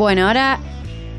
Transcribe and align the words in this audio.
Bueno, 0.00 0.28
ahora 0.28 0.58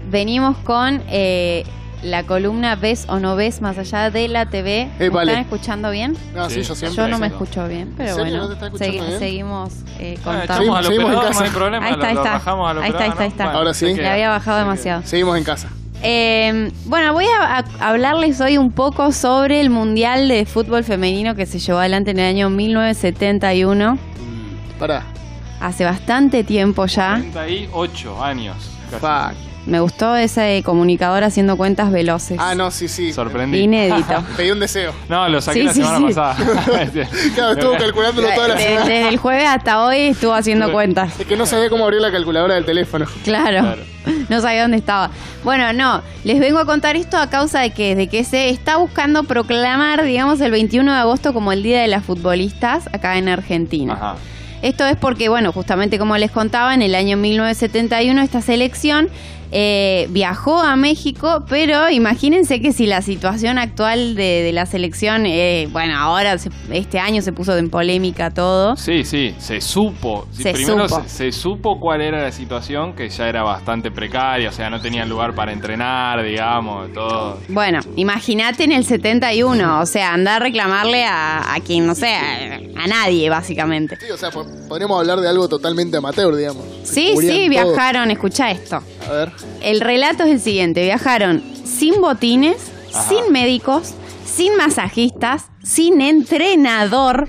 venimos 0.09 0.57
con 0.57 1.03
eh, 1.07 1.63
la 2.01 2.23
columna 2.23 2.75
¿Ves 2.75 3.05
o 3.09 3.19
no 3.19 3.35
ves 3.35 3.61
más 3.61 3.77
allá 3.77 4.09
de 4.09 4.27
la 4.27 4.47
TV? 4.47 4.89
¿Me 4.97 5.05
Eh, 5.05 5.09
vale. 5.11 5.33
están 5.33 5.43
escuchando 5.45 5.91
bien? 5.91 6.17
Ah, 6.35 6.47
sí, 6.49 6.63
Sí. 6.63 6.69
yo 6.69 6.73
siempre. 6.73 6.97
Yo 6.97 7.07
no 7.07 7.19
me 7.19 7.27
escucho 7.27 7.67
bien, 7.67 7.93
pero 7.95 8.15
bueno, 8.17 8.37
¿No 8.37 8.47
te 8.47 8.53
está 8.55 8.65
escuchando 8.65 8.93
segui- 9.03 9.05
bien? 9.07 9.19
seguimos 9.19 9.73
eh, 9.99 10.15
Ah, 10.17 10.23
contando. 10.23 10.53
Seguimos 10.81 11.13
en 11.13 11.19
casa. 11.19 11.39
no 11.41 11.45
hay 11.45 11.51
problema, 11.51 11.85
Ahí 11.85 11.91
está, 11.93 12.01
lo, 12.01 12.09
ahí 12.09 12.15
lo 12.15 12.21
está. 12.23 12.31
Ahí 12.33 12.39
está, 12.39 12.53
operador, 12.55 12.83
ahí 12.83 12.89
está, 12.89 13.03
ahí 13.03 13.09
¿no? 13.19 13.23
está. 13.23 13.51
Ahora 13.51 13.73
sí. 13.75 13.93
Le 13.93 14.07
había 14.09 14.29
bajado 14.29 14.57
demasiado. 14.57 15.01
Seguimos 15.05 15.37
en 15.37 15.43
casa. 15.43 15.69
Eh, 16.01 16.71
bueno, 16.85 17.13
voy 17.13 17.25
a, 17.39 17.57
a 17.59 17.87
hablarles 17.87 18.41
hoy 18.41 18.57
un 18.57 18.71
poco 18.71 19.11
sobre 19.11 19.61
el 19.61 19.69
Mundial 19.69 20.27
de 20.27 20.47
Fútbol 20.47 20.83
Femenino 20.83 21.35
que 21.35 21.45
se 21.45 21.59
llevó 21.59 21.77
adelante 21.77 22.09
en 22.09 22.17
el 22.17 22.25
año 22.25 22.49
1971, 22.49 23.99
Pará. 24.79 25.03
Hace 25.61 25.85
bastante 25.85 26.43
tiempo 26.43 26.85
ya. 26.87 27.15
38 27.15 28.23
años. 28.23 28.55
casi. 28.89 29.01
Fuck. 29.01 29.51
Me 29.67 29.79
gustó 29.79 30.15
ese 30.15 30.63
comunicador 30.65 31.23
haciendo 31.23 31.55
cuentas 31.55 31.91
veloces. 31.91 32.37
Ah, 32.41 32.55
no, 32.55 32.71
sí, 32.71 32.87
sí. 32.87 33.13
Sorprendí. 33.13 33.59
Inédito. 33.59 34.23
Pedí 34.35 34.49
un 34.49 34.59
deseo. 34.59 34.91
No, 35.07 35.29
lo 35.29 35.39
saqué 35.39 35.59
Sí, 35.59 35.65
la 35.67 35.73
sí, 35.73 35.81
semana 35.83 35.97
sí. 35.99 36.03
pasada. 36.15 36.35
Claro, 37.35 37.51
estuvo 37.53 37.77
calculándolo 37.77 38.27
toda 38.33 38.47
la 38.47 38.55
De- 38.55 38.63
semana. 38.63 38.85
desde 38.87 39.07
el 39.09 39.17
jueves 39.17 39.45
hasta 39.47 39.85
hoy 39.85 39.97
estuvo 39.99 40.33
haciendo 40.33 40.71
cuentas. 40.71 41.19
Es 41.19 41.27
que 41.27 41.37
no 41.37 41.45
sabía 41.45 41.69
cómo 41.69 41.83
abrir 41.83 42.01
la 42.01 42.11
calculadora 42.11 42.55
del 42.55 42.65
teléfono. 42.65 43.05
Claro. 43.23 43.59
Claro. 43.59 43.83
No 44.29 44.41
sabía 44.41 44.63
dónde 44.63 44.77
estaba. 44.77 45.11
Bueno, 45.43 45.73
no, 45.73 46.01
les 46.23 46.39
vengo 46.39 46.57
a 46.57 46.65
contar 46.65 46.95
esto 46.95 47.17
a 47.17 47.29
causa 47.29 47.59
de 47.59 47.69
que, 47.69 47.95
de 47.95 48.07
que 48.07 48.23
se 48.23 48.49
está 48.49 48.77
buscando 48.77 49.25
proclamar, 49.25 50.01
digamos, 50.03 50.41
el 50.41 50.49
21 50.49 50.91
de 50.91 50.97
agosto 50.97 51.33
como 51.35 51.51
el 51.51 51.61
Día 51.61 51.81
de 51.81 51.87
las 51.87 52.03
Futbolistas 52.03 52.87
acá 52.93 53.19
en 53.19 53.29
Argentina. 53.29 53.93
Ajá. 53.93 54.15
Esto 54.61 54.85
es 54.85 54.95
porque, 54.95 55.29
bueno, 55.29 55.51
justamente 55.51 55.97
como 55.97 56.17
les 56.17 56.31
contaba, 56.31 56.73
en 56.73 56.81
el 56.81 56.93
año 56.95 57.17
1971 57.17 58.21
esta 58.21 58.41
selección 58.41 59.09
eh, 59.51 60.07
viajó 60.11 60.59
a 60.61 60.75
México, 60.75 61.43
pero 61.49 61.89
imagínense 61.89 62.61
que 62.61 62.71
si 62.71 62.85
la 62.85 63.01
situación 63.01 63.57
actual 63.57 64.15
de, 64.15 64.43
de 64.43 64.51
la 64.53 64.65
selección, 64.65 65.25
eh, 65.25 65.67
bueno, 65.71 65.97
ahora 65.97 66.37
se- 66.37 66.49
este 66.71 66.99
año 66.99 67.21
se 67.21 67.33
puso 67.33 67.57
en 67.57 67.69
polémica 67.69 68.29
todo. 68.31 68.75
Sí, 68.77 69.03
sí, 69.03 69.35
se 69.37 69.59
supo. 69.61 70.25
Sí, 70.31 70.43
Se 70.43 70.53
Primero 70.53 70.87
supo. 70.87 71.01
Se, 71.03 71.09
se 71.09 71.31
supo 71.31 71.79
cuál 71.79 72.01
era 72.01 72.21
la 72.21 72.31
situación, 72.31 72.93
que 72.95 73.09
ya 73.09 73.27
era 73.27 73.43
bastante 73.43 73.91
precaria, 73.91 74.49
o 74.49 74.51
sea, 74.53 74.69
no 74.69 74.79
tenían 74.79 75.09
lugar 75.09 75.35
para 75.35 75.51
entrenar, 75.51 76.23
digamos, 76.23 76.91
todo. 76.93 77.37
Bueno, 77.49 77.79
imagínate 77.97 78.63
en 78.63 78.71
el 78.71 78.85
71, 78.85 79.81
o 79.81 79.85
sea, 79.85 80.13
anda 80.13 80.37
a 80.37 80.39
reclamarle 80.39 81.03
a, 81.03 81.53
a 81.53 81.59
quien, 81.59 81.85
no 81.85 81.95
sé, 81.95 82.13
a, 82.13 82.55
a 82.83 82.87
nadie, 82.87 83.29
básicamente. 83.29 83.97
Sí, 83.99 84.09
o 84.11 84.17
sea, 84.17 84.29
po- 84.31 84.45
podríamos 84.69 84.99
hablar 84.99 85.19
de 85.19 85.27
algo 85.27 85.47
totalmente 85.49 85.97
amateur, 85.97 86.35
digamos. 86.35 86.63
Sí, 86.83 87.13
sí, 87.19 87.27
todo. 87.27 87.49
viajaron, 87.49 88.11
escucha 88.11 88.49
esto. 88.51 88.79
A 89.11 89.13
ver. 89.13 89.31
El 89.61 89.81
relato 89.81 90.23
es 90.23 90.29
el 90.31 90.39
siguiente, 90.39 90.83
viajaron 90.83 91.43
sin 91.65 91.99
botines, 91.99 92.71
Ajá. 92.93 93.09
sin 93.09 93.31
médicos, 93.33 93.93
sin 94.25 94.55
masajistas, 94.55 95.45
sin 95.63 95.99
entrenador 96.01 97.27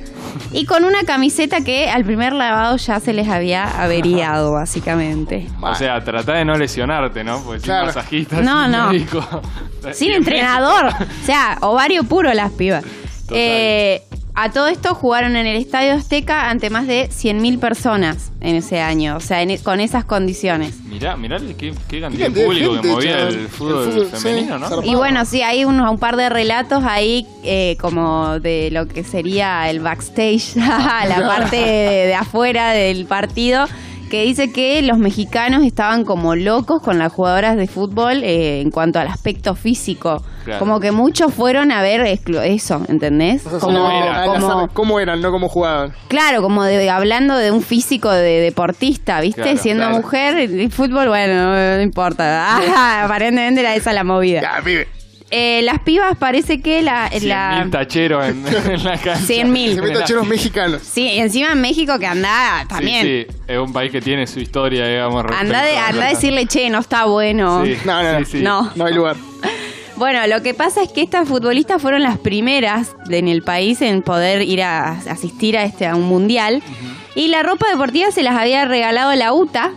y 0.53 0.65
con 0.67 0.85
una 0.85 1.03
camiseta 1.03 1.63
que 1.63 1.91
al 1.91 2.05
primer 2.05 2.33
lavado 2.35 2.77
ya 2.77 3.01
se 3.01 3.13
les 3.13 3.29
había 3.29 3.65
averiado, 3.83 4.53
básicamente. 4.53 5.49
O 5.61 5.75
sea, 5.75 6.03
trata 6.05 6.35
de 6.35 6.45
no 6.45 6.55
lesionarte, 6.55 7.25
¿no? 7.25 7.43
Porque 7.43 7.63
Claro. 7.63 7.87
sin 7.91 7.97
masajista, 7.97 8.41
No, 8.43 8.63
sin 8.63 8.73
no. 8.73 8.89
médico. 8.93 9.43
Sin 9.93 10.13
entrenador. 10.13 10.87
O 10.87 11.27
sea, 11.27 11.59
ovario 11.63 12.05
puro 12.05 12.33
las 12.33 12.53
pibas. 12.53 12.85
Eh, 13.31 14.03
a 14.35 14.51
todo 14.51 14.69
esto 14.69 14.95
jugaron 14.95 15.37
en 15.37 15.47
el 15.47 15.57
Estadio 15.57 15.93
Azteca 15.93 16.49
ante 16.49 16.71
más 16.71 16.87
de 16.87 17.09
100.000 17.11 17.59
personas 17.61 18.33
en 18.41 18.57
ese 18.57 18.81
año. 18.81 19.17
O 19.17 19.21
sea, 19.21 19.43
en 19.43 19.51
e- 19.51 19.59
con 19.59 19.79
esas 19.81 20.05
condiciones. 20.05 20.81
Mirá, 20.85 21.17
mirá 21.17 21.39
qué, 21.59 21.75
qué 21.89 22.01
cantidad 22.01 22.31
de 22.31 22.45
público 22.45 22.73
gente, 22.73 22.89
que 22.89 22.95
movía 22.95 23.13
chaval. 23.19 23.35
el 23.35 23.49
fútbol, 23.49 23.85
El 23.85 23.93
fútbol, 23.93 24.09
sí, 24.11 24.17
femenino, 24.25 24.59
¿no? 24.59 24.69
zarpado. 24.69 24.91
Y 24.91 24.95
bueno, 24.95 25.25
sí, 25.27 25.43
hay 25.43 25.65
unos, 25.65 25.91
un 25.91 25.99
par 25.99 26.17
de 26.17 26.29
relatos 26.31 26.83
ahí 26.85 27.27
eh, 27.45 27.77
como 27.81 28.39
de 28.41 28.71
lo 28.73 28.89
que 28.89 29.05
sería 29.05 29.69
el 29.69 29.81
backstage, 29.81 30.57
la 30.57 31.25
parte 31.27 31.57
de, 31.57 32.07
de 32.07 32.15
afuera 32.15 32.71
del 32.73 33.05
partido, 33.07 33.67
que 34.13 34.25
dice 34.25 34.53
que 34.53 34.83
los 34.83 34.99
mexicanos 34.99 35.65
estaban 35.65 36.05
como 36.05 36.37
locos 36.37 36.83
con 36.83 36.99
las 36.99 37.11
jugadoras 37.11 37.57
de 37.57 37.67
fútbol 37.67 38.23
eh, 38.23 38.61
en 38.61 38.71
cuanto 38.71 38.99
al 39.01 39.09
aspecto 39.09 39.55
físico. 39.55 40.23
Claro. 40.45 40.59
Como 40.59 40.81
que 40.81 40.93
muchos 40.93 41.33
fueron 41.33 41.73
a 41.73 41.81
ver 41.81 42.03
eso, 42.03 42.83
¿entendés? 42.91 43.47
O 43.47 43.51
sea, 43.51 43.59
Como, 43.59 43.91
era, 43.91 44.25
como- 44.27 44.69
¿Cómo 44.75 45.01
eran, 45.01 45.23
no 45.23 45.31
cómo 45.31 45.49
jugaban? 45.49 45.95
claro, 46.09 46.43
como 46.43 46.63
de, 46.63 46.91
hablando 46.91 47.39
de 47.39 47.51
un 47.53 47.63
físico 47.63 48.11
de 48.11 48.41
deportista, 48.41 49.19
¿viste? 49.23 49.41
Claro, 49.41 49.57
Siendo 49.59 49.85
claro. 49.85 50.03
mujer, 50.03 50.37
el 50.37 50.71
fútbol, 50.71 51.09
bueno, 51.09 51.33
no, 51.35 51.77
no 51.77 51.81
importa. 51.83 52.59
Ah, 52.59 53.03
aparentemente 53.07 53.63
era 53.63 53.75
esa 53.75 53.95
la 53.95 54.05
movida. 54.05 54.43
Ya, 54.43 54.63
pibe. 54.63 54.89
Eh, 55.35 55.63
las 55.63 55.79
pibas 55.81 56.17
parece 56.19 56.61
que 56.61 56.83
la... 56.83 57.11
la 57.23 57.65
100.000 57.65 57.71
tacheros 57.71 58.27
en, 58.27 58.47
en 58.71 58.85
la 58.85 58.99
cancha. 58.99 59.17
100.000. 59.17 59.75
Se 59.75 59.81
meten 59.81 59.99
tacheros 59.99 60.27
mexicanos. 60.27 60.83
Sí, 60.83 61.09
y 61.09 61.19
encima 61.21 61.53
en 61.53 61.61
México 61.63 61.99
que 61.99 62.07
anda 62.07 62.67
también. 62.69 63.03
Sí, 63.07 63.27
sí, 63.31 63.37
es 63.49 63.59
un 63.59 63.73
país 63.73 63.91
que 63.91 64.03
tiene 64.03 64.27
su 64.27 64.41
historia, 64.41 64.87
digamos. 64.87 65.25
Anda, 65.35 65.63
de, 65.63 65.77
a- 65.79 65.89
anda 65.89 66.07
a 66.07 66.09
decirle, 66.11 66.47
che, 66.47 66.69
no 66.69 66.81
está 66.81 67.07
bueno. 67.07 67.65
Sí, 67.65 67.77
No, 67.87 68.03
no, 68.03 68.13
no. 68.13 68.19
sí, 68.27 68.33
sí. 68.39 68.43
No. 68.43 68.71
No 68.77 68.85
hay 68.85 68.95
lugar. 68.95 69.17
Bueno, 69.95 70.27
lo 70.27 70.43
que 70.43 70.53
pasa 70.53 70.83
es 70.83 70.91
que 70.91 71.01
estas 71.03 71.29
futbolistas 71.29 71.81
fueron 71.81 72.03
las 72.03 72.19
primeras 72.19 72.97
en 73.11 73.29
el 73.29 73.43
país 73.43 73.81
en 73.83 74.03
poder 74.03 74.43
ir 74.43 74.63
a, 74.63 74.89
a 74.89 74.99
asistir 75.13 75.57
a 75.57 75.65
este 75.65 75.87
a 75.87 75.95
un 75.95 76.05
mundial. 76.09 76.63
Y 77.15 77.29
la 77.29 77.43
ropa 77.43 77.67
deportiva 77.71 78.11
se 78.11 78.23
las 78.23 78.35
había 78.37 78.65
regalado 78.65 79.15
la 79.15 79.33
UTA, 79.33 79.71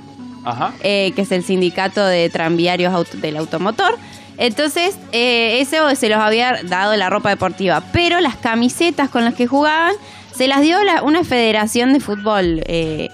Ajá. 0.43 0.73
eh, 0.81 1.11
que 1.15 1.23
es 1.23 1.31
el 1.31 1.43
sindicato 1.43 2.03
de 2.03 2.29
tranviarios 2.29 2.91
auto- 2.93 3.17
del 3.17 3.37
automotor. 3.37 3.97
Entonces, 4.37 4.97
eh, 5.11 5.59
eso 5.61 5.95
se 5.95 6.09
los 6.09 6.19
había 6.19 6.59
dado 6.63 6.95
la 6.95 7.09
ropa 7.09 7.29
deportiva. 7.29 7.81
Pero 7.93 8.19
las 8.19 8.35
camisetas 8.35 9.09
con 9.09 9.23
las 9.25 9.33
que 9.33 9.47
jugaban 9.47 9.93
se 10.35 10.47
las 10.47 10.61
dio 10.61 10.83
la- 10.83 11.01
una 11.03 11.23
federación 11.23 11.93
de 11.93 11.99
fútbol 12.01 12.61
eh, 12.65 13.09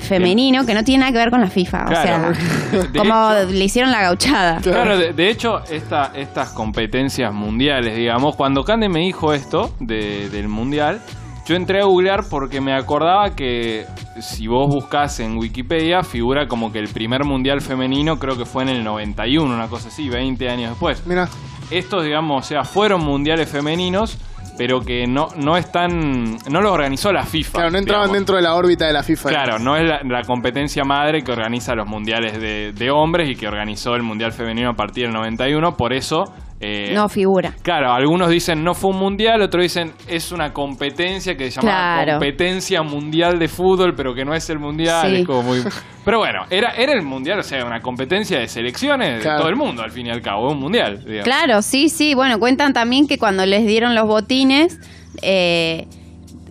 femenino 0.00 0.64
que 0.64 0.74
no 0.74 0.82
tiene 0.84 1.00
nada 1.00 1.12
que 1.12 1.18
ver 1.18 1.30
con 1.30 1.40
la 1.40 1.48
FIFA. 1.48 1.84
Claro. 1.86 2.30
O 2.30 2.34
sea, 2.34 2.90
como 2.96 3.32
hecho- 3.32 3.50
le 3.52 3.64
hicieron 3.64 3.90
la 3.92 4.00
gauchada. 4.02 4.60
Claro, 4.62 4.96
de, 4.98 5.12
de 5.12 5.30
hecho, 5.30 5.62
esta, 5.70 6.12
estas 6.14 6.50
competencias 6.50 7.32
mundiales, 7.32 7.96
digamos, 7.96 8.36
cuando 8.36 8.64
Cande 8.64 8.88
me 8.88 9.00
dijo 9.00 9.34
esto 9.34 9.74
de- 9.80 10.28
del 10.30 10.48
mundial, 10.48 11.00
yo 11.50 11.56
entré 11.56 11.80
a 11.80 11.84
googlear 11.84 12.20
porque 12.30 12.60
me 12.60 12.72
acordaba 12.72 13.34
que 13.34 13.84
si 14.20 14.46
vos 14.46 14.68
buscas 14.68 15.18
en 15.18 15.36
Wikipedia, 15.36 16.04
figura 16.04 16.46
como 16.46 16.70
que 16.70 16.78
el 16.78 16.86
primer 16.86 17.24
mundial 17.24 17.60
femenino 17.60 18.20
creo 18.20 18.36
que 18.38 18.44
fue 18.44 18.62
en 18.62 18.68
el 18.68 18.84
91, 18.84 19.52
una 19.52 19.66
cosa 19.66 19.88
así, 19.88 20.08
20 20.08 20.48
años 20.48 20.70
después. 20.70 21.04
Mira, 21.08 21.28
Estos, 21.70 22.04
digamos, 22.04 22.44
o 22.44 22.48
sea, 22.48 22.64
fueron 22.64 23.02
mundiales 23.04 23.48
femeninos, 23.50 24.18
pero 24.58 24.80
que 24.80 25.06
no, 25.06 25.28
no 25.36 25.56
están, 25.56 26.36
no 26.50 26.60
los 26.60 26.72
organizó 26.72 27.12
la 27.12 27.24
FIFA. 27.24 27.52
claro, 27.58 27.70
no 27.70 27.78
entraban 27.78 28.04
digamos. 28.08 28.18
dentro 28.18 28.36
de 28.36 28.42
la 28.42 28.54
órbita 28.54 28.86
de 28.86 28.92
la 28.92 29.02
FIFA. 29.02 29.28
Claro, 29.30 29.58
no 29.58 29.76
es 29.76 29.88
la, 29.88 30.00
la 30.04 30.22
competencia 30.24 30.84
madre 30.84 31.22
que 31.22 31.32
organiza 31.32 31.74
los 31.74 31.86
mundiales 31.86 32.40
de, 32.40 32.72
de 32.72 32.90
hombres 32.90 33.30
y 33.30 33.36
que 33.36 33.46
organizó 33.48 33.94
el 33.94 34.02
mundial 34.02 34.32
femenino 34.32 34.70
a 34.70 34.74
partir 34.74 35.04
del 35.04 35.14
91, 35.14 35.76
por 35.76 35.92
eso... 35.94 36.24
eh, 36.60 36.92
No 36.94 37.08
figura. 37.08 37.54
Claro, 37.62 37.90
algunos 37.92 38.28
dicen 38.28 38.62
no 38.62 38.74
fue 38.74 38.90
un 38.90 38.98
mundial, 38.98 39.40
otros 39.40 39.62
dicen 39.62 39.92
es 40.08 40.30
una 40.30 40.52
competencia 40.52 41.36
que 41.36 41.50
se 41.50 41.60
llama 41.62 41.70
Claro. 41.72 42.12
competencia 42.18 42.82
mundial 42.82 43.38
de 43.38 43.48
fútbol, 43.48 43.94
pero 43.96 44.12
que 44.14 44.24
no 44.26 44.34
es 44.34 44.50
el 44.50 44.58
mundial. 44.58 45.08
Sí. 45.08 45.16
es 45.22 45.26
como 45.26 45.42
muy- 45.42 45.62
Pero 46.10 46.18
bueno, 46.18 46.44
era, 46.50 46.70
era 46.72 46.92
el 46.92 47.02
mundial, 47.02 47.38
o 47.38 47.42
sea, 47.44 47.64
una 47.64 47.80
competencia 47.80 48.40
de 48.40 48.48
selecciones 48.48 49.22
de 49.22 49.30
todo 49.30 49.48
el 49.48 49.54
mundo, 49.54 49.80
al 49.84 49.92
fin 49.92 50.08
y 50.08 50.10
al 50.10 50.20
cabo, 50.20 50.50
un 50.50 50.58
mundial. 50.58 51.04
digamos. 51.04 51.22
Claro, 51.22 51.62
sí, 51.62 51.88
sí. 51.88 52.14
Bueno, 52.14 52.40
cuentan 52.40 52.72
también 52.72 53.06
que 53.06 53.16
cuando 53.16 53.46
les 53.46 53.64
dieron 53.64 53.94
los 53.94 54.08
botines, 54.08 54.80
eh, 55.22 55.86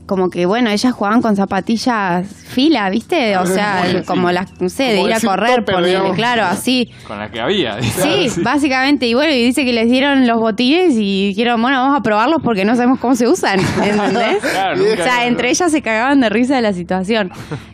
como 0.09 0.31
que, 0.31 0.47
bueno, 0.47 0.71
ellas 0.71 0.91
jugaban 0.91 1.21
con 1.21 1.35
zapatillas 1.35 2.25
fila, 2.27 2.89
¿viste? 2.89 3.37
O 3.37 3.45
sea, 3.45 3.85
sí. 3.85 3.97
como 4.07 4.31
las, 4.31 4.59
no 4.59 4.67
sé, 4.67 4.85
de 4.85 5.01
ir 5.01 5.13
a 5.13 5.19
correr, 5.19 5.63
digamos. 5.85 6.15
claro, 6.15 6.45
así. 6.45 6.89
Con 7.07 7.19
la 7.19 7.29
que 7.29 7.39
había. 7.39 7.79
Sí, 7.79 8.27
básicamente. 8.41 9.05
Y 9.05 9.13
bueno, 9.13 9.31
y 9.31 9.45
dice 9.45 9.63
que 9.65 9.71
les 9.71 9.87
dieron 9.87 10.25
los 10.25 10.39
botines 10.39 10.95
y 10.95 11.27
dijeron, 11.27 11.61
bueno, 11.61 11.77
vamos 11.77 11.99
a 11.99 12.01
probarlos 12.01 12.41
porque 12.43 12.65
no 12.65 12.75
sabemos 12.75 12.97
cómo 12.99 13.13
se 13.13 13.27
usan. 13.27 13.59
¿Entendés? 13.83 14.37
Claro, 14.41 14.81
o 14.81 14.95
sea, 14.95 15.27
entre 15.27 15.51
ellas 15.51 15.71
se 15.71 15.83
cagaban 15.83 16.21
de 16.21 16.29
risa 16.29 16.55
de 16.55 16.63
la 16.63 16.73
situación. 16.73 17.31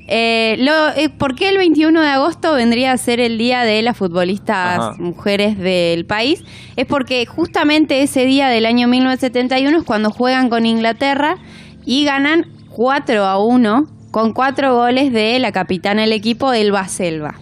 Eh, 0.07 0.57
lo, 0.59 0.89
eh, 0.89 1.07
¿Por 1.07 1.35
qué 1.35 1.47
el 1.47 1.57
21 1.57 2.01
de 2.01 2.09
agosto 2.09 2.53
vendría 2.53 2.91
a 2.91 2.97
ser 2.97 3.21
el 3.21 3.37
día 3.37 3.61
de 3.61 3.81
las 3.81 3.95
futbolistas 3.95 4.79
Ajá. 4.79 4.95
mujeres 4.99 5.57
del 5.57 6.05
país? 6.05 6.43
Es 6.75 6.85
porque 6.85 7.25
justamente 7.25 8.01
ese 8.01 8.25
día 8.25 8.49
del 8.49 8.65
año 8.65 8.89
1971 8.89 9.77
es 9.77 9.83
cuando 9.85 10.11
juegan 10.11 10.49
con 10.49 10.65
Inglaterra 10.65 11.37
y 11.85 12.05
ganan 12.05 12.47
4 12.69 13.25
a 13.25 13.37
1 13.43 13.87
con 14.11 14.33
cuatro 14.33 14.75
goles 14.75 15.11
de 15.11 15.37
la 15.39 15.51
capitana 15.51 16.01
del 16.03 16.13
equipo, 16.13 16.53
Elba 16.53 16.87
Selva. 16.87 17.35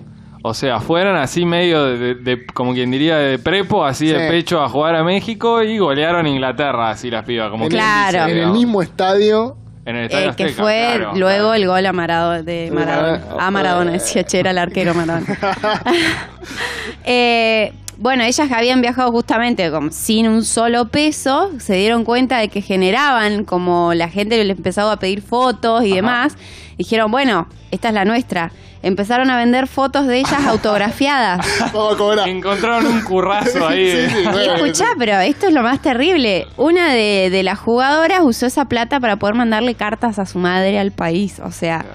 O 0.46 0.54
sea, 0.54 0.80
fueron 0.82 1.16
así 1.16 1.46
medio 1.46 1.86
de, 1.86 1.98
de- 1.98 2.16
de- 2.16 2.46
como 2.48 2.74
quien 2.74 2.92
diría, 2.92 3.18
de 3.18 3.40
prepo, 3.40 3.86
así 3.86 4.08
de 4.08 4.28
pecho 4.30 4.62
a 4.62 4.68
jugar 4.68 4.96
a 4.96 5.04
México 5.04 5.64
y 5.64 5.78
golearon 5.78 6.26
a 6.26 6.30
Inglaterra, 6.30 6.90
así 6.90 7.10
las 7.10 7.24
pibas. 7.24 7.50
Como 7.50 7.66
en, 7.66 7.70
Claro. 7.70 8.26
dice, 8.26 8.32
en 8.40 8.44
el 8.48 8.52
mismo 8.52 8.82
estadio 8.82 9.56
En 9.86 9.96
el 9.98 10.06
Estadio 10.06 10.32
Eh, 10.32 10.36
que 10.36 10.44
Azteca, 10.46 10.62
fue 10.64 10.84
claro, 10.96 11.12
luego 11.16 11.40
claro. 11.50 11.54
el 11.54 11.68
gol 11.68 11.86
a 11.86 11.94
Maradona, 11.94 12.42
de 12.42 12.72
Maradona. 12.74 13.18
Maradona. 13.20 13.46
A 13.48 13.52
Maradona, 13.52 13.92
decía 13.92 14.24
Che, 14.26 14.40
era 14.40 14.52
el 14.52 14.58
arquero 14.58 14.94
Maradona. 14.94 15.26
Eh, 17.06 17.74
bueno, 17.98 18.24
ellas 18.24 18.48
que 18.48 18.54
habían 18.54 18.82
viajado 18.82 19.12
justamente 19.12 19.70
como 19.72 19.92
sin 19.92 20.28
un 20.28 20.44
solo 20.44 20.90
peso, 20.90 21.52
se 21.60 21.76
dieron 21.76 22.04
cuenta 22.04 22.38
de 22.40 22.48
que 22.50 22.62
generaban, 22.62 23.44
como 23.46 23.94
la 23.94 24.10
gente 24.10 24.44
les 24.44 24.58
empezaba 24.58 24.94
a 24.94 24.98
pedir 24.98 25.22
fotos 25.22 25.84
y 25.84 25.88
Ajá. 25.92 25.96
demás, 25.96 26.38
dijeron, 26.78 27.12
bueno, 27.12 27.48
esta 27.72 27.90
es 27.90 27.94
la 27.94 28.06
nuestra. 28.06 28.52
Empezaron 28.82 29.30
a 29.30 29.38
vender 29.38 29.68
fotos 29.68 30.08
de 30.08 30.18
ellas 30.20 30.44
autografiadas. 30.48 31.46
Encontraron 32.26 32.86
un 32.86 33.02
currazo 33.02 33.66
ahí. 33.68 33.92
Sí, 33.92 34.10
sí, 34.10 34.24
Y 34.36 34.50
escuchá, 34.50 34.86
sí. 34.86 34.96
pero 35.00 35.20
esto 35.20 35.48
es 35.48 35.54
lo 35.54 35.64
más 35.64 35.82
terrible. 35.82 36.48
Una 36.58 36.92
de, 36.94 37.30
de 37.32 37.44
las 37.44 37.60
jugadoras 37.60 38.20
usó 38.24 38.46
esa 38.46 38.66
plata 38.66 39.00
para 39.00 39.16
poder 39.16 39.36
mandarle 39.36 39.76
cartas 39.76 40.20
a 40.20 40.26
su 40.26 40.38
madre 40.40 40.80
al 40.80 40.92
país. 40.92 41.40
O 41.40 41.52
sea, 41.52 41.86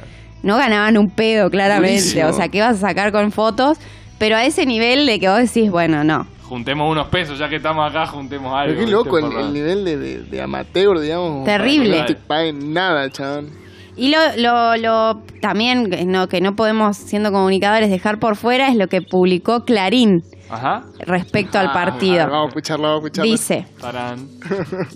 no 0.42 0.56
ganaban 0.56 0.96
un 0.96 1.10
pedo, 1.10 1.50
claramente. 1.50 1.98
Durísimo. 2.00 2.28
O 2.28 2.32
sea, 2.32 2.48
¿qué 2.48 2.60
vas 2.62 2.76
a 2.76 2.88
sacar 2.88 3.12
con 3.12 3.32
fotos? 3.32 3.78
Pero 4.18 4.36
a 4.36 4.44
ese 4.44 4.66
nivel 4.66 5.06
de 5.06 5.20
que 5.20 5.28
vos 5.28 5.38
decís, 5.38 5.70
bueno, 5.70 6.02
no. 6.04 6.26
Juntemos 6.44 6.90
unos 6.90 7.08
pesos, 7.08 7.38
ya 7.38 7.48
que 7.48 7.56
estamos 7.56 7.88
acá, 7.88 8.06
juntemos 8.06 8.52
algo. 8.54 8.74
Pero 8.74 8.86
qué 8.86 8.90
loco 8.90 9.18
el, 9.18 9.52
nivel 9.52 9.84
de, 9.84 9.96
de, 9.98 10.18
de 10.22 10.42
amateur, 10.42 10.98
digamos. 10.98 11.44
Terrible. 11.44 12.00
No 12.00 12.06
te 12.06 12.14
paguen 12.14 12.72
nada, 12.72 13.10
chabón. 13.10 13.50
Y 13.96 14.10
lo, 14.10 14.18
lo, 14.36 14.76
lo 14.76 15.22
también 15.42 15.90
que 15.90 16.04
no, 16.04 16.28
que 16.28 16.40
no 16.40 16.54
podemos, 16.56 16.96
siendo 16.96 17.32
comunicadores, 17.32 17.90
dejar 17.90 18.18
por 18.18 18.36
fuera 18.36 18.68
es 18.68 18.76
lo 18.76 18.86
que 18.86 19.02
publicó 19.02 19.64
Clarín 19.64 20.22
Ajá. 20.48 20.84
respecto 21.00 21.58
al 21.58 21.66
Ah, 21.68 21.72
partido. 21.74 22.14
a 22.22 22.24
ver, 22.26 22.30
vamos 22.30 22.44
a 22.46 22.48
escucharlo, 22.48 22.88
vamos 22.88 23.02
a 23.02 23.06
escucharlo. 23.08 23.30
Dice, 23.32 23.66
Tarán. 23.80 24.28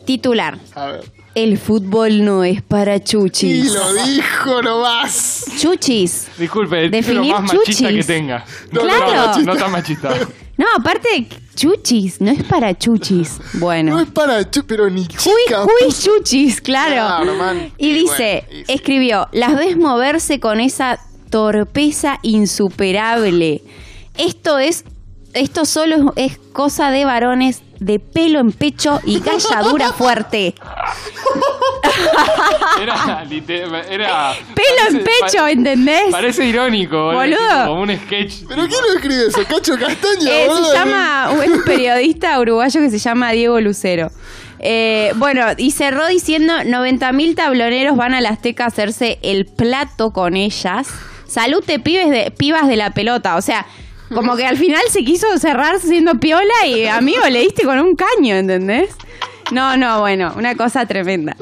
titular, 0.06 0.56
A 0.74 0.86
ver. 0.86 1.00
El 1.34 1.58
fútbol 1.58 2.25
no 2.25 2.44
es 2.44 2.62
para 2.62 2.96
Y 2.96 3.00
chuchis. 3.00 3.73
lo 3.73 3.93
dijo 4.05 4.62
nomás. 4.62 5.44
Chuchis. 5.58 6.29
Disculpe, 6.38 6.84
el 6.84 6.90
título 6.90 7.20
Definir 7.23 7.32
más 7.32 7.43
machista 7.55 7.64
chuchis. 7.88 8.06
que 8.06 8.12
tenga. 8.12 8.44
No, 8.70 8.81
Claro. 8.82 9.38
No, 9.38 9.55
no 9.55 9.56
tan 9.56 9.70
machista. 9.73 10.14
No, 10.58 10.67
aparte, 10.79 11.26
chuchis, 11.56 12.20
no 12.20 12.31
es 12.31 12.43
para 12.44 12.76
chuchis. 12.76 13.38
Bueno. 13.55 13.93
No 13.94 14.00
es 14.00 14.08
para 14.11 14.49
chu, 14.50 14.64
pero 14.67 14.88
ni 14.90 15.06
chica. 15.06 15.64
uy, 15.64 15.93
chuchis, 15.93 16.61
claro. 16.61 16.93
Claro, 17.25 17.34
man. 17.37 17.73
Y 17.79 17.88
Y 17.88 17.93
dice, 17.94 18.44
bueno, 18.49 18.61
y 18.62 18.64
sí. 18.67 18.73
escribió, 18.73 19.29
las 19.32 19.56
ves 19.56 19.76
moverse 19.76 20.38
con 20.40 20.61
esa 20.61 21.00
torpeza 21.31 22.19
insuperable. 22.23 23.62
Esto 24.19 24.58
es, 24.58 24.84
esto 25.32 25.64
solo 25.64 26.12
es 26.17 26.37
cosa 26.52 26.90
de 26.90 27.05
varones 27.06 27.62
de 27.82 27.99
pelo 27.99 28.38
en 28.40 28.52
pecho 28.52 29.00
y 29.05 29.20
galladura 29.20 29.93
fuerte. 29.99 30.55
Era, 32.81 33.25
era 33.90 34.32
Pelo 34.55 34.88
en 34.99 35.05
parece- 35.05 35.11
pecho, 35.26 35.46
¿entendés? 35.46 36.05
Parece 36.11 36.46
irónico, 36.46 36.96
boludo. 37.12 37.19
Boludo. 37.19 37.67
Como 37.67 37.82
un 37.82 37.96
sketch. 37.96 38.34
¿Pero 38.49 38.67
quién 38.67 38.81
lo 38.87 38.93
escribe 38.94 39.26
eso? 39.26 39.44
¿Cacho 39.49 39.79
Castaña? 39.79 40.31
Eh, 40.31 40.49
boludo? 40.49 40.64
se 40.70 40.75
llama 40.75 41.31
un 41.31 41.62
periodista 41.64 42.38
uruguayo 42.40 42.81
que 42.81 42.90
se 42.90 42.99
llama 42.99 43.31
Diego 43.32 43.61
Lucero. 43.61 44.11
Eh, 44.58 45.12
bueno, 45.17 45.44
y 45.56 45.73
cerró 45.73 46.06
diciendo 46.06 46.55
90.000 46.55 47.34
tabloneros 47.34 47.96
van 47.96 48.14
a 48.14 48.20
la 48.20 48.31
Azteca 48.31 48.64
a 48.64 48.69
hacerse 48.69 49.19
el 49.23 49.46
plato 49.46 50.12
con 50.12 50.37
ellas. 50.37 50.88
Salute 51.26 51.79
pibes 51.79 52.11
de, 52.11 52.31
pibas 52.31 52.69
de 52.69 52.76
la 52.76 52.90
pelota. 52.90 53.37
O 53.37 53.43
sea, 53.43 53.67
como 54.14 54.37
que 54.37 54.47
al 54.47 54.56
final 54.56 54.82
se 54.88 55.05
quiso 55.05 55.38
cerrar 55.38 55.81
siendo 55.81 56.19
piola 56.19 56.67
y 56.67 56.87
amigo 56.87 57.23
le 57.31 57.41
diste 57.41 57.64
con 57.64 57.79
un 57.79 57.94
caño, 57.94 58.37
¿entendés? 58.37 58.91
No, 59.50 59.76
no, 59.76 60.00
bueno, 60.00 60.32
una 60.37 60.55
cosa 60.55 60.87
tremenda. 60.87 61.37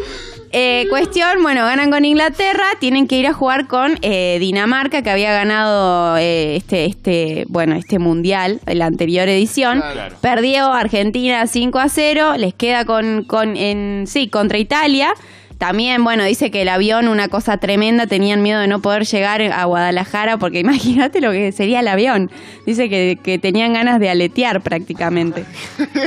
Eh, 0.53 0.87
cuestión, 0.91 1.43
bueno, 1.43 1.63
ganan 1.63 1.93
con 1.93 2.05
Inglaterra, 2.05 2.65
tienen 2.81 3.07
que 3.07 3.17
ir 3.17 3.29
a 3.29 3.33
jugar 3.33 3.69
con 3.69 3.99
eh, 4.03 4.39
Dinamarca, 4.41 5.03
que 5.03 5.11
había 5.11 5.33
ganado 5.33 6.17
eh, 6.17 6.57
este, 6.57 6.87
este, 6.87 7.45
bueno, 7.49 7.77
este 7.77 8.01
mundial, 8.01 8.61
la 8.67 8.87
anterior 8.87 9.29
edición. 9.29 9.81
Claro. 9.81 10.17
Perdió 10.21 10.73
Argentina 10.73 11.47
5 11.47 11.79
a 11.79 11.89
0, 11.89 12.37
les 12.37 12.53
queda 12.53 12.85
con, 12.85 13.23
con 13.25 13.57
en, 13.57 14.07
sí, 14.09 14.29
contra 14.29 14.59
Italia. 14.59 15.15
También, 15.61 16.03
bueno, 16.05 16.25
dice 16.25 16.51
que 16.51 16.63
el 16.63 16.71
avión, 16.71 17.07
una 17.07 17.29
cosa 17.29 17.59
tremenda, 17.59 18.07
tenían 18.07 18.41
miedo 18.41 18.63
de 18.63 18.67
no 18.67 18.81
poder 18.81 19.05
llegar 19.05 19.43
a 19.43 19.65
Guadalajara, 19.67 20.39
porque 20.39 20.61
imagínate 20.61 21.21
lo 21.21 21.33
que 21.33 21.53
sería 21.53 21.81
el 21.81 21.89
avión. 21.89 22.31
Dice 22.65 22.89
que, 22.89 23.19
que 23.23 23.39
tenían 23.39 23.75
ganas 23.75 24.01
de 24.01 24.09
aletear 24.09 24.63
prácticamente. 24.63 25.45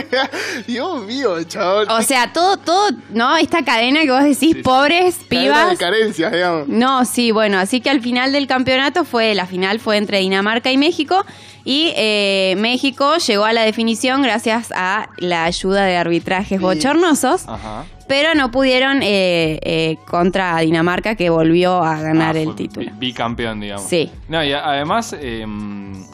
Dios 0.68 1.06
mío, 1.06 1.44
chabón. 1.44 1.88
O 1.88 2.02
sea, 2.02 2.34
todo, 2.34 2.58
todo, 2.58 2.90
¿no? 3.12 3.38
Esta 3.38 3.64
cadena 3.64 4.02
que 4.02 4.10
vos 4.10 4.24
decís, 4.24 4.56
pobres 4.64 5.18
pibas. 5.30 5.70
de 5.70 5.78
carencias, 5.78 6.32
digamos. 6.32 6.68
No, 6.68 7.06
sí, 7.06 7.30
bueno, 7.30 7.60
así 7.60 7.80
que 7.80 7.92
al 7.92 8.02
final 8.02 8.32
del 8.32 8.48
campeonato 8.48 9.06
fue, 9.06 9.36
la 9.36 9.46
final 9.46 9.80
fue 9.80 9.98
entre 9.98 10.18
Dinamarca 10.18 10.72
y 10.72 10.78
México 10.78 11.24
y 11.66 11.94
eh, 11.96 12.56
México 12.58 13.18
llegó 13.18 13.46
a 13.46 13.54
la 13.54 13.62
definición 13.64 14.22
gracias 14.22 14.72
a 14.76 15.10
la 15.18 15.46
ayuda 15.46 15.86
de 15.86 15.96
arbitrajes 15.98 16.60
bochornosos, 16.60 17.48
Ajá. 17.48 17.86
pero 18.08 18.36
no 18.36 18.52
pudieron 18.52 19.02
eh, 19.02 19.60
eh, 19.64 19.98
contra 20.08 20.58
Dinamarca 20.60 21.16
que 21.16 21.30
volvió 21.30 21.82
a 21.84 22.02
ganar 22.02 22.36
Ah, 22.36 22.40
el 22.42 22.56
título. 22.56 22.92
bi- 22.92 22.98
Bicampeón, 23.08 23.60
digamos. 23.62 23.86
Sí. 23.88 24.12
No, 24.28 24.44
y 24.44 24.52
a- 24.52 24.66
además, 24.66 25.16
eh, 25.20 25.46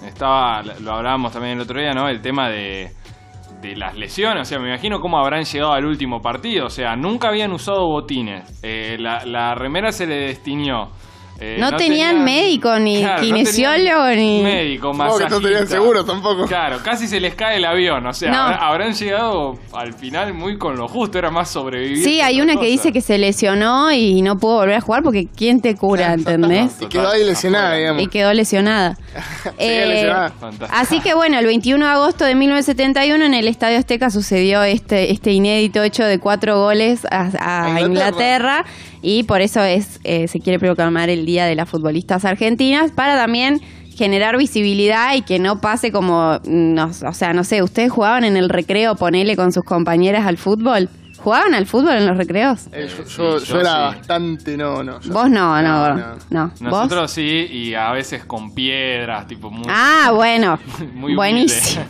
estaba, 0.07 0.61
lo 0.81 0.93
hablábamos 0.93 1.31
también 1.33 1.53
el 1.55 1.61
otro 1.61 1.79
día, 1.79 1.93
¿no? 1.93 2.07
El 2.07 2.21
tema 2.21 2.49
de, 2.49 2.91
de 3.61 3.75
las 3.75 3.95
lesiones. 3.97 4.41
O 4.43 4.45
sea, 4.45 4.59
me 4.59 4.69
imagino 4.69 4.99
cómo 5.01 5.17
habrán 5.17 5.43
llegado 5.45 5.73
al 5.73 5.85
último 5.85 6.21
partido. 6.21 6.67
O 6.67 6.69
sea, 6.69 6.95
nunca 6.95 7.29
habían 7.29 7.51
usado 7.51 7.87
botines. 7.87 8.43
Eh, 8.63 8.97
la, 8.99 9.25
la 9.25 9.55
remera 9.55 9.91
se 9.91 10.05
le 10.07 10.15
destiñó. 10.15 10.89
Eh, 11.41 11.57
No 11.59 11.75
tenían 11.77 12.23
médico, 12.25 12.77
ni 12.79 13.01
no 13.01 13.15
kinesiólogo, 13.21 14.07
ni- 14.09 14.41
Médico, 14.43 14.91
Supongo 14.91 15.17
que 15.19 15.29
no 15.29 15.39
tenían 15.41 15.67
seguro 15.67 16.03
tampoco. 16.03 16.45
Claro, 16.45 16.79
casi 16.83 17.07
se 17.07 17.19
les 17.19 17.33
cae 17.35 17.57
el 17.57 17.65
avión. 17.65 18.05
O 18.05 18.13
sea, 18.13 18.29
No. 18.31 18.37
habrá- 18.43 18.57
habrán 18.67 18.93
llegado 18.93 19.57
al 19.73 19.93
final 19.93 20.33
muy 20.33 20.57
con 20.57 20.75
lo 20.75 20.87
justo. 20.87 21.17
Era 21.17 21.31
más 21.31 21.49
sobrevivir. 21.49 22.03
Sí, 22.03 22.15
que 22.17 22.23
hay 22.23 22.41
una 22.41 22.53
que 22.53 22.57
cosa. 22.59 22.67
dice 22.69 22.91
que 22.91 23.01
se 23.01 23.17
lesionó 23.17 23.91
y 23.91 24.21
no 24.21 24.37
pudo 24.37 24.57
volver 24.57 24.75
a 24.75 24.81
jugar 24.81 25.01
porque 25.03 25.27
¿quién 25.33 25.61
te 25.61 25.75
cura, 25.75 26.13
entendés? 26.13 26.73
Y 26.81 26.87
quedó 26.87 27.09
ahí 27.09 27.23
lesionada, 27.23 27.73
digamos. 27.75 28.03
y 28.03 28.07
quedó 28.07 28.33
lesionada. 28.33 28.97
Fantástico. 30.39 30.67
así 30.71 30.99
que 30.99 31.13
bueno, 31.13 31.39
el 31.39 31.45
21 31.45 31.85
de 31.85 31.91
agosto 31.91 32.25
de 32.25 32.35
1971 32.35 33.23
en 33.25 33.33
el 33.33 33.47
Estadio 33.47 33.77
Azteca 33.77 34.09
sucedió 34.09 34.63
este, 34.63 35.11
este 35.11 35.31
inédito 35.31 35.83
hecho 35.83 36.03
de 36.03 36.19
cuatro 36.19 36.59
goles 36.59 37.05
A 37.09 37.25
Inglaterra. 37.79 37.79
Inglaterra. 37.81 38.65
y 39.01 39.23
por 39.23 39.41
eso 39.41 39.63
es 39.63 39.99
eh, 40.03 40.27
se 40.27 40.39
quiere 40.39 40.59
proclamar 40.59 41.09
el 41.09 41.25
Día 41.29 41.45
de 41.45 41.55
las 41.55 41.69
Futbolistas 41.69 42.25
Argentinas 42.25 42.91
para 42.91 43.15
también 43.15 43.61
generar 43.95 44.37
visibilidad 44.37 45.13
y 45.15 45.21
que 45.21 45.39
no 45.39 45.61
pase 45.61 45.91
como, 45.91 46.39
no, 46.45 46.85
o 46.85 47.13
sea, 47.13 47.33
no 47.33 47.43
sé, 47.43 47.61
ustedes 47.61 47.91
jugaban 47.91 48.23
en 48.23 48.37
el 48.37 48.49
recreo, 48.49 48.95
ponele 48.95 49.35
con 49.35 49.51
sus 49.51 49.63
compañeras 49.63 50.25
al 50.25 50.37
fútbol. 50.37 50.89
¿Jugaban 51.23 51.53
al 51.53 51.65
fútbol 51.65 51.91
en 51.95 52.07
los 52.07 52.17
recreos? 52.17 52.67
Eh, 52.71 52.89
yo, 52.89 53.39
Sí, 53.39 53.45
yo- 53.51 53.59
era 53.59 53.91
sí. 53.91 53.97
bastante, 53.97 54.55
no, 54.57 54.83
no. 54.83 54.99
yo- 55.01 55.11
Vos 55.13 55.29
no, 55.29 55.61
no, 55.61 55.93
No, 55.93 55.95
no. 55.95 56.15
no. 56.29 56.47
¿Vos? 56.47 56.61
Nosotros 56.61 57.11
sí, 57.11 57.47
y 57.51 57.73
a 57.73 57.91
veces 57.91 58.23
con 58.25 58.53
piedras, 58.55 59.27
tipo 59.27 59.51
muy. 59.51 59.65
Ah, 59.69 60.11
bueno. 60.13 60.57
Muy 60.93 61.15
Buenísimo. 61.15 61.83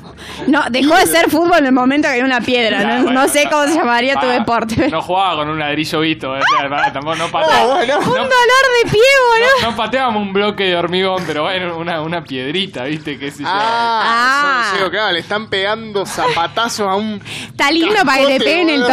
No, 0.47 0.63
dejó 0.69 0.95
de 0.95 1.05
ser 1.05 1.29
fútbol 1.29 1.59
en 1.59 1.67
el 1.67 1.71
momento 1.71 2.07
que 2.07 2.15
hay 2.15 2.21
una 2.21 2.41
piedra. 2.41 2.79
Ah, 2.79 2.83
No, 2.97 3.03
bueno, 3.03 3.21
no 3.21 3.27
sé 3.27 3.47
cómo 3.51 3.63
se 3.67 3.75
llamaría 3.75 4.19
tu 4.19 4.27
deporte. 4.27 4.89
No 4.89 5.01
jugaba 5.01 5.35
con 5.37 5.49
un 5.49 5.59
ladrillo 5.59 5.99
visto, 6.01 6.33
pa, 6.69 6.91
tampoco 6.91 7.15
no 7.15 7.27
pateaba. 7.29 7.61
No, 7.63 7.75
bueno. 7.75 7.97
Un 7.99 8.05
dolor 8.05 8.65
de 8.83 8.91
pie, 8.91 9.01
boludo. 9.29 9.61
no- 9.61 9.69
no 9.71 9.75
pateábamos 9.77 10.21
un 10.23 10.33
bloque 10.33 10.63
de 10.65 10.75
hormigón, 10.75 11.23
pero 11.27 11.43
bueno, 11.43 11.77
una, 11.77 12.01
una 12.01 12.23
piedrita, 12.23 12.83
¿viste? 12.85 13.17
¿Qué 13.19 13.29
sé 13.31 13.43
yo? 13.43 13.49
Ah, 13.49 14.01
Ah. 14.03 14.63
yo- 14.65 14.71
yo 14.71 14.77
digo, 14.79 14.91
claro, 14.91 15.13
le 15.13 15.19
están 15.19 15.47
pegando 15.49 16.05
zapatazos 16.05 16.87
a 16.87 16.95
un. 16.95 17.21
Está 17.47 17.71
lindo 17.71 17.95
para 18.05 18.21
que 18.25 18.37
te 18.39 18.39
peguen 18.43 18.69
el 18.69 18.81
boludo. 18.81 18.87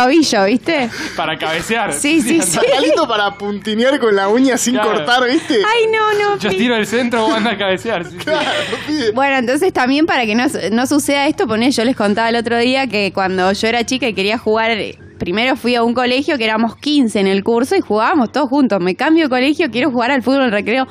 ¿Viste? 0.45 0.91
Para 1.17 1.39
cabecear. 1.39 1.93
Sí, 1.93 2.21
sí, 2.21 2.41
sí. 2.43 2.59
Está 2.65 2.81
lindo 2.81 3.07
para 3.09 3.35
puntinear 3.37 3.99
con 3.99 4.15
la 4.15 4.29
uña 4.29 4.57
sin 4.57 4.75
Claro. 4.75 4.93
cortar, 4.95 5.29
¿viste? 5.29 5.55
Ay, 5.57 5.87
no, 5.93 6.13
no. 6.19 6.39
Yo 6.39 6.51
pi- 6.51 6.57
tiro 6.59 6.77
el 6.77 6.87
centro, 6.87 7.23
vos 7.23 7.33
anda 7.37 7.53
a 7.53 7.59
cabecear. 7.59 8.05
sí, 8.05 8.11
sí. 8.13 8.17
Claro, 8.25 8.51
pibe. 8.87 9.11
Bueno, 9.13 9.37
entonces 9.37 9.73
también 9.73 10.07
para 10.07 10.27
que 10.27 10.35
no, 10.35 10.45
no 10.73 10.87
suceda 10.87 11.27
esto, 11.27 11.47
poné, 11.47 11.71
yo 11.71 11.85
les 11.85 11.97
contaba 11.97 12.29
el 12.29 12.37
otro 12.37 12.59
día 12.59 12.87
que 12.87 13.13
cuando 13.13 13.53
yo 13.53 13.69
era 13.69 13.85
chica 13.85 14.09
y 14.09 14.15
quería 14.15 14.39
jugar, 14.39 14.71
eh, 14.73 14.99
primero 15.19 15.57
fui 15.57 15.75
a 15.75 15.83
un 15.83 15.95
colegio 15.95 16.37
que 16.39 16.45
éramos 16.45 16.77
15 16.77 17.21
en 17.21 17.27
el 17.27 17.43
curso 17.43 17.75
y 17.77 17.81
jugábamos 17.81 18.33
todos 18.33 18.49
juntos. 18.49 18.81
Me 18.81 18.95
cambio 18.95 19.25
de 19.25 19.31
colegio, 19.31 19.71
quiero 19.71 19.91
jugar 19.91 20.11
al 20.11 20.23
fútbol 20.23 20.43
en 20.45 20.53
recreo. 20.53 20.87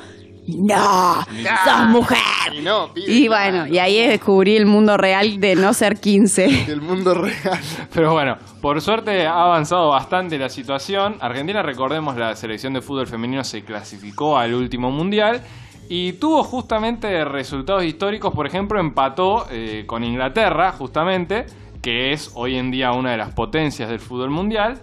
No, 0.48 1.24
sos 1.24 1.88
mujer. 1.90 2.20
Y 2.54 2.62
no, 2.62 2.94
pibe. 2.94 3.12
Y 3.12 3.28
bueno, 3.28 3.66
y 3.68 3.80
ahí 3.80 4.08
descubrí 4.08 4.56
el 4.56 4.68
mundo 4.68 4.96
real 4.96 5.40
de 5.40 5.56
no 5.56 5.74
ser 5.74 6.00
15. 6.00 6.66
El 6.72 6.82
mundo 6.82 7.16
real. 7.16 7.60
Pero 7.94 8.14
bueno, 8.14 8.38
por 8.62 8.80
suerte 8.82 9.26
ha 9.26 9.44
avanzado 9.44 9.90
bastante 9.90 10.38
la 10.38 10.50
situación. 10.50 11.16
Argentina, 11.20 11.64
recordemos, 11.64 12.16
la 12.16 12.36
selección 12.36 12.74
de 12.74 12.82
fútbol 12.82 13.08
femenino 13.08 13.44
se 13.44 13.64
clasificó 13.64 14.38
al 14.38 14.54
último 14.54 14.92
mundial 14.92 15.42
y 15.90 16.14
tuvo 16.14 16.44
justamente 16.44 17.26
resultados 17.26 17.84
históricos. 17.84 18.34
Por 18.34 18.46
ejemplo, 18.46 18.80
empató 18.80 19.48
eh, 19.50 19.86
con 19.88 20.04
Inglaterra, 20.04 20.72
justamente, 20.72 21.46
que 21.82 22.12
es 22.12 22.32
hoy 22.36 22.56
en 22.56 22.70
día 22.72 22.92
una 22.92 23.12
de 23.12 23.18
las 23.18 23.34
potencias 23.34 23.90
del 23.90 24.00
fútbol 24.00 24.30
mundial. 24.30 24.80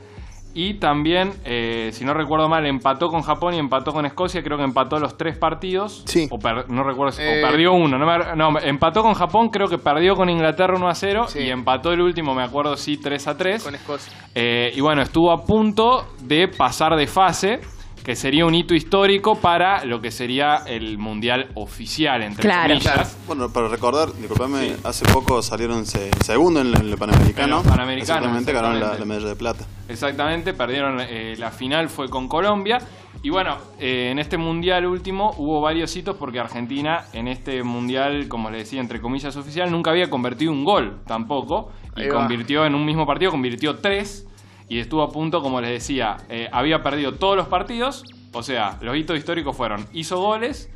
Y 0.55 0.75
también, 0.75 1.33
eh, 1.45 1.89
si 1.93 2.05
no 2.05 2.13
recuerdo 2.13 2.49
mal, 2.49 2.67
empató 2.67 3.09
con 3.09 3.23
Japón 3.23 3.55
y 3.55 3.59
empató 3.59 3.93
con 3.93 4.05
Escocia. 4.05 4.43
Creo 4.43 4.59
que 4.59 4.65
empató 4.65 4.99
los 4.99 5.17
tres 5.17 5.39
partidos. 5.39 6.03
Sí. 6.07 6.29
O 6.31 6.39
per- 6.39 6.69
no 6.71 6.83
recuerdo 6.85 7.13
si 7.13 7.23
o 7.23 7.25
Eh, 7.25 7.41
perdió 7.43 7.73
uno. 7.73 7.97
No, 7.99 8.05
me- 8.07 8.37
no, 8.37 8.59
empató 8.61 9.03
con 9.03 9.15
Japón, 9.15 9.49
creo 9.49 9.67
que 9.69 9.79
perdió 9.79 10.15
con 10.15 10.29
Inglaterra 10.29 10.75
1 10.77 10.89
a 10.89 10.95
0. 10.95 11.25
Sí. 11.29 11.41
Y 11.41 11.51
empató 11.51 11.93
el 11.93 12.03
último, 12.03 12.35
me 12.35 12.43
acuerdo, 12.43 12.77
sí, 12.77 12.99
3 12.99 13.27
a 13.29 13.37
3. 13.37 13.65
Con 13.65 13.75
Escocia. 13.75 14.13
Eh, 14.35 14.73
y 14.75 14.81
bueno, 14.83 15.01
estuvo 15.03 15.31
a 15.33 15.43
punto 15.45 16.07
de 16.23 16.49
pasar 16.49 16.97
de 16.97 17.07
fase, 17.07 17.61
que 18.05 18.17
sería 18.17 18.45
un 18.47 18.55
hito 18.55 18.75
histórico 18.75 19.37
para 19.37 19.85
lo 19.85 20.01
que 20.01 20.11
sería 20.11 20.57
el 20.67 20.99
mundial 20.99 21.51
oficial, 21.55 22.23
entre 22.23 22.43
Claro. 22.43 22.75
comillas. 22.75 23.17
Bueno, 23.27 23.53
para 23.53 23.69
recordar, 23.69 24.13
disculpame, 24.15 24.75
hace 24.83 25.05
poco 25.07 25.41
salieron 25.41 25.87
se- 25.87 26.11
segundo 26.25 26.61
en, 26.61 26.75
el 26.75 26.97
Panamericano. 26.99 27.45
En 27.45 27.51
los 27.51 27.63
Panamericanos, 27.63 28.09
Exactamente, 28.27 28.53
ganaron 28.53 28.81
la, 28.99 29.05
medalla 29.05 29.29
de 29.29 29.37
plata. 29.37 29.65
Exactamente, 29.89 30.53
perdieron 30.53 30.99
eh, 31.01 31.37
la 31.39 31.51
final, 31.53 31.89
fue 31.89 32.09
con 32.09 32.27
Colombia. 32.29 32.79
Y 33.23 33.31
bueno, 33.31 33.59
eh, 33.79 34.09
en 34.11 34.19
este 34.19 34.37
mundial 34.37 34.87
último 34.87 35.33
hubo 35.39 35.61
varios 35.61 35.95
hitos 35.95 36.17
porque 36.17 36.41
Argentina 36.41 37.05
en 37.13 37.29
este 37.29 37.63
mundial, 37.63 38.27
como 38.27 38.51
le 38.51 38.59
decía, 38.59 38.81
entre 38.81 39.01
comillas 39.01 39.37
oficial, 39.37 39.71
nunca 39.71 39.91
había 39.91 40.11
convertido 40.11 40.51
un 40.51 40.65
gol 40.65 40.99
tampoco. 41.07 41.71
Y 41.97 42.09
va. 42.09 42.15
convirtió 42.15 42.65
en 42.67 42.75
un 42.75 42.85
mismo 42.85 43.07
partido, 43.07 43.31
convirtió 43.31 43.77
tres. 43.77 44.27
Y 44.73 44.81
estuvo 44.81 45.03
a 45.03 45.11
punto, 45.11 45.43
como 45.43 45.61
les 45.61 45.69
decía, 45.71 46.17
eh, 46.31 46.49
había 46.51 46.83
perdido 46.83 47.13
todos 47.13 47.37
los 47.37 47.47
partidos. 47.47 48.05
O 48.33 48.43
sea, 48.43 48.79
los 48.81 48.97
hitos 48.97 49.19
históricos 49.19 49.55
fueron, 49.55 49.85
hizo 49.93 50.19
goles, 50.19 50.71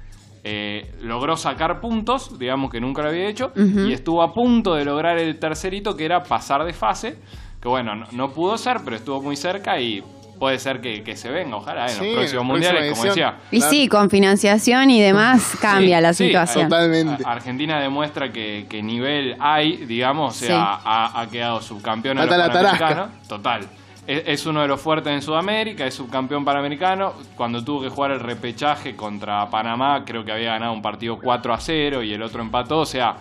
eh, 0.44 0.92
logró 1.00 1.34
sacar 1.38 1.80
puntos, 1.80 2.38
digamos 2.38 2.70
que 2.70 2.78
nunca 2.78 3.00
lo 3.00 3.08
había 3.08 3.26
hecho, 3.26 3.52
y 3.56 3.94
estuvo 3.94 4.22
a 4.22 4.34
punto 4.34 4.74
de 4.74 4.84
lograr 4.84 5.16
el 5.16 5.38
tercer 5.38 5.72
hito, 5.72 5.96
que 5.96 6.04
era 6.04 6.22
pasar 6.22 6.62
de 6.66 6.74
fase, 6.74 7.16
que 7.58 7.68
bueno, 7.68 7.94
no, 7.96 8.06
no 8.12 8.28
pudo 8.32 8.58
ser, 8.58 8.82
pero 8.84 8.96
estuvo 8.96 9.22
muy 9.22 9.34
cerca 9.34 9.80
y 9.80 10.02
puede 10.38 10.58
ser 10.58 10.82
que, 10.82 11.02
que 11.02 11.16
se 11.16 11.30
venga, 11.30 11.56
ojalá, 11.56 11.84
en 11.84 11.88
Sí, 11.92 12.04
los 12.04 12.14
próximos 12.16 12.44
mundiales, 12.44 12.92
como 12.92 13.04
decía. 13.06 13.38
Y 13.50 13.62
sí, 13.62 13.88
con 13.88 14.10
financiación 14.10 14.90
y 14.90 15.00
demás 15.00 15.56
cambia 15.58 15.96
Sí, 15.96 16.02
la 16.02 16.12
sí, 16.12 16.26
situación. 16.26 16.68
Totalmente. 16.68 17.22
Argentina 17.24 17.80
demuestra 17.80 18.30
que, 18.30 18.66
que 18.68 18.82
nivel 18.82 19.36
hay, 19.40 19.86
digamos, 19.86 20.36
o 20.36 20.38
sea, 20.46 20.76
Sí. 20.76 20.82
ha, 20.84 21.20
ha 21.22 21.26
quedado 21.30 21.62
subcampeón 21.62 22.18
en 22.18 22.26
los 22.26 22.36
la. 22.36 23.08
Total. 23.26 23.66
Es, 24.06 24.22
es 24.26 24.46
uno 24.46 24.62
de 24.62 24.68
los 24.68 24.80
fuertes 24.80 25.12
en 25.12 25.20
Sudamérica, 25.22 25.84
es 25.86 25.94
subcampeón 25.94 26.44
panamericano. 26.44 27.14
Cuando 27.36 27.64
tuvo 27.64 27.82
que 27.82 27.88
jugar 27.88 28.12
el 28.12 28.20
repechaje 28.20 28.94
contra 28.94 29.48
Panamá, 29.50 30.04
creo 30.04 30.24
que 30.24 30.32
había 30.32 30.50
ganado 30.52 30.72
un 30.72 30.82
partido 30.82 31.18
4 31.20 31.52
a 31.54 31.58
0 31.60 32.02
y 32.02 32.12
el 32.12 32.22
otro 32.22 32.40
empató. 32.42 32.78
O 32.78 32.86
sea, 32.86 33.16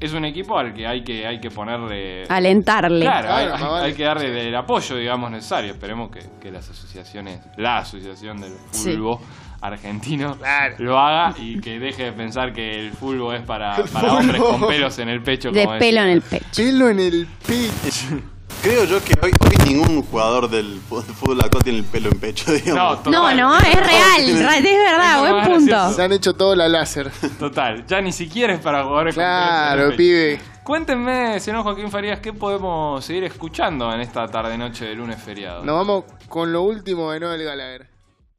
es 0.00 0.14
un 0.14 0.24
equipo 0.24 0.58
al 0.58 0.72
que 0.72 0.86
hay 0.86 1.04
que, 1.04 1.26
hay 1.26 1.38
que 1.40 1.50
ponerle. 1.50 2.24
Alentarle. 2.28 3.04
Claro, 3.04 3.28
hay, 3.34 3.44
Claro, 3.46 3.54
hay- 3.56 3.62
más 3.62 3.70
vale. 3.72 3.86
hay 3.88 3.94
que 3.94 4.02
darle 4.04 4.48
el 4.48 4.56
apoyo, 4.56 4.96
digamos, 4.96 5.30
necesario. 5.30 5.72
Esperemos 5.72 6.10
que, 6.10 6.20
que 6.40 6.50
las 6.50 6.68
asociaciones, 6.70 7.40
la 7.58 7.78
asociación 7.78 8.40
del 8.40 8.52
Sí. 8.70 8.92
fútbol 8.96 9.18
argentino 9.62 10.38
Claro. 10.38 10.74
lo 10.78 10.98
haga 10.98 11.34
y 11.38 11.60
que 11.60 11.78
deje 11.78 12.04
de 12.04 12.12
pensar 12.12 12.54
que 12.54 12.80
el 12.80 12.92
fútbol 12.92 13.34
es 13.36 13.42
para, 13.42 13.76
hombres 14.10 14.40
con 14.40 14.66
pelos 14.66 14.98
en 15.00 15.10
el 15.10 15.22
pecho. 15.22 15.50
De 15.50 15.64
como 15.66 15.78
pelo 15.78 16.00
decía. 16.00 16.04
en 16.04 16.08
el 16.08 16.22
pecho. 16.22 16.46
Pelo 16.56 16.88
en 16.88 16.98
el 17.00 17.28
pecho. 17.46 18.06
Creo 18.62 18.84
yo 18.84 19.02
que 19.02 19.14
hoy, 19.22 19.32
hoy 19.40 19.56
ningún 19.72 20.02
jugador 20.02 20.50
del 20.50 20.80
fútbol 20.80 21.40
actual 21.40 21.62
tiene 21.64 21.78
el 21.78 21.84
pelo 21.84 22.10
en 22.10 22.20
pecho, 22.20 22.52
digamos. 22.52 22.74
No, 22.74 22.90
No, 22.90 23.20
total. 23.22 23.36
no, 23.38 23.58
es 23.58 23.74
real, 23.74 24.20
es 24.28 24.38
verdad, 24.38 25.14
Eso 25.14 25.20
buen 25.34 25.44
punto. 25.46 25.66
gracioso. 25.70 25.96
Se 25.96 26.02
han 26.02 26.12
hecho 26.12 26.34
todo 26.34 26.54
la 26.54 26.68
láser. 26.68 27.10
Total, 27.38 27.86
ya 27.86 28.02
ni 28.02 28.12
siquiera 28.12 28.52
es 28.52 28.60
para 28.60 28.82
jugadores 28.84 29.14
con 29.14 29.22
Claro, 29.24 29.84
pecho. 29.86 29.96
pibe. 29.96 30.40
Cuéntenme, 30.62 31.40
señor 31.40 31.62
Joaquín 31.62 31.90
Farías, 31.90 32.20
¿qué 32.20 32.34
podemos 32.34 33.02
seguir 33.02 33.24
escuchando 33.24 33.92
en 33.94 34.00
esta 34.02 34.28
tarde-noche 34.28 34.84
de 34.84 34.94
lunes 34.94 35.20
feriado? 35.20 35.64
Nos 35.64 35.76
vamos 35.76 36.04
con 36.28 36.52
lo 36.52 36.60
último 36.62 37.10
de 37.12 37.20
Noel 37.20 37.42
Gallagher. 37.42 37.88